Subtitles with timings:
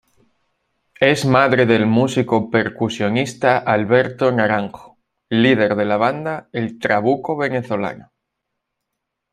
[1.07, 4.97] Es madre del músico percusionista Alberto Naranjo,
[5.45, 8.11] líder de la banda El Trabuco Venezolano.